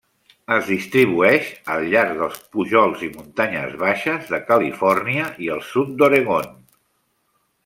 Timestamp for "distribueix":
0.69-1.51